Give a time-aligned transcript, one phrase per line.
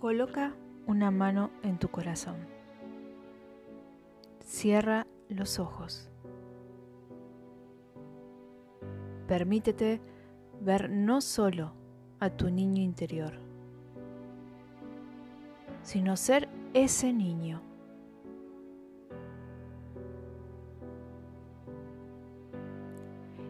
[0.00, 0.54] Coloca
[0.86, 2.38] una mano en tu corazón.
[4.42, 6.08] Cierra los ojos.
[9.28, 10.00] Permítete
[10.62, 11.74] ver no solo
[12.18, 13.34] a tu niño interior,
[15.82, 17.60] sino ser ese niño.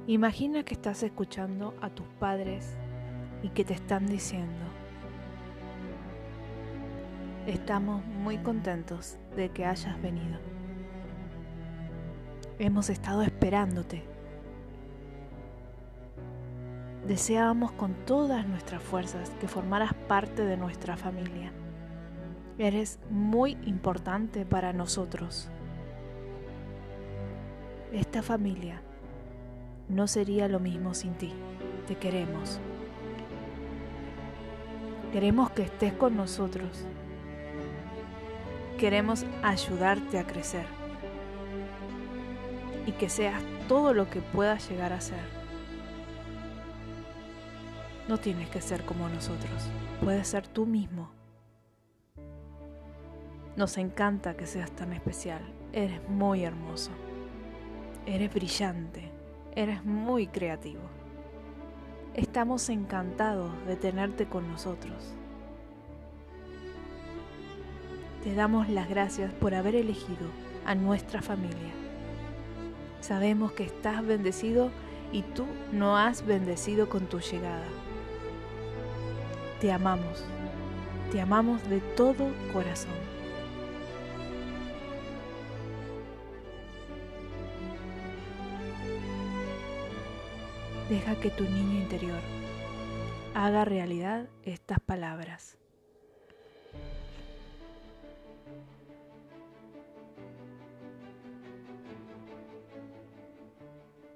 [0.09, 2.77] Imagina que estás escuchando a tus padres
[3.45, 4.80] y que te están diciendo,
[7.47, 10.39] estamos muy contentos de que hayas venido.
[12.59, 14.03] Hemos estado esperándote.
[17.07, 21.53] Deseábamos con todas nuestras fuerzas que formaras parte de nuestra familia.
[22.59, 25.49] Eres muy importante para nosotros.
[27.93, 28.83] Esta familia
[29.89, 31.33] no sería lo mismo sin ti.
[31.89, 32.61] Te queremos.
[35.13, 36.85] Queremos que estés con nosotros.
[38.81, 40.65] Queremos ayudarte a crecer
[42.87, 45.21] y que seas todo lo que puedas llegar a ser.
[48.09, 49.69] No tienes que ser como nosotros,
[50.03, 51.11] puedes ser tú mismo.
[53.55, 55.43] Nos encanta que seas tan especial,
[55.75, 56.93] eres muy hermoso,
[58.07, 59.13] eres brillante,
[59.55, 60.81] eres muy creativo.
[62.15, 65.20] Estamos encantados de tenerte con nosotros.
[68.23, 70.29] Te damos las gracias por haber elegido
[70.67, 71.73] a nuestra familia.
[73.01, 74.71] Sabemos que estás bendecido
[75.11, 77.65] y tú no has bendecido con tu llegada.
[79.59, 80.23] Te amamos,
[81.11, 82.93] te amamos de todo corazón.
[90.91, 92.21] Deja que tu niño interior
[93.35, 95.57] haga realidad estas palabras.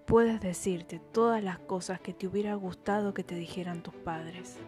[0.06, 4.58] Puedes decirte todas las cosas que te hubiera gustado que te dijeran tus padres.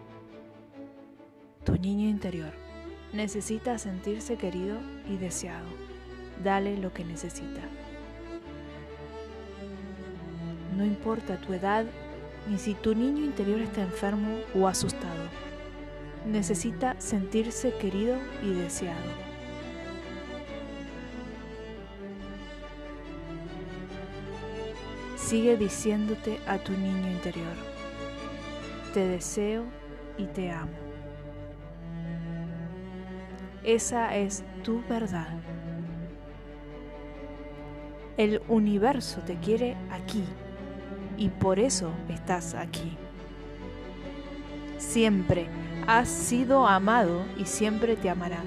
[1.65, 2.55] Tu niño interior
[3.13, 5.69] necesita sentirse querido y deseado.
[6.43, 7.61] Dale lo que necesita.
[10.75, 11.85] No importa tu edad
[12.49, 15.29] ni si tu niño interior está enfermo o asustado.
[16.25, 19.26] Necesita sentirse querido y deseado.
[25.27, 27.57] Sigue diciéndote a tu niño interior,
[28.95, 29.65] te deseo
[30.17, 30.71] y te amo.
[33.65, 35.37] Esa es tu verdad.
[38.17, 40.23] El universo te quiere aquí
[41.17, 42.97] y por eso estás aquí.
[44.79, 45.49] Siempre
[45.89, 48.47] has sido amado y siempre te amarán.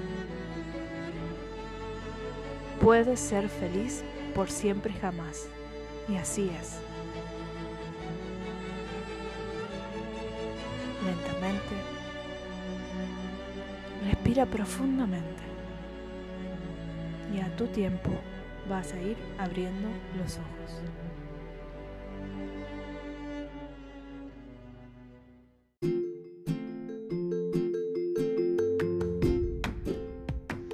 [2.80, 4.02] Puedes ser feliz
[4.34, 5.50] por siempre jamás.
[6.08, 6.80] Y así es.
[11.04, 11.74] Lentamente.
[14.06, 15.42] Respira profundamente.
[17.34, 18.10] Y a tu tiempo
[18.68, 19.88] vas a ir abriendo
[20.18, 20.80] los ojos.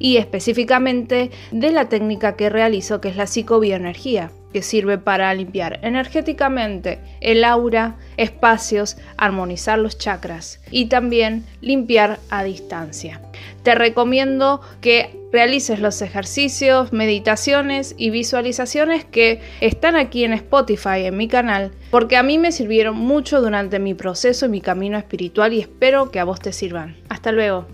[0.00, 5.78] y específicamente de la técnica que realizo que es la psicobioenergía que sirve para limpiar
[5.82, 13.20] energéticamente el aura, espacios, armonizar los chakras y también limpiar a distancia.
[13.62, 21.16] Te recomiendo que realices los ejercicios, meditaciones y visualizaciones que están aquí en Spotify, en
[21.16, 25.52] mi canal, porque a mí me sirvieron mucho durante mi proceso y mi camino espiritual
[25.52, 26.96] y espero que a vos te sirvan.
[27.08, 27.66] Hasta luego.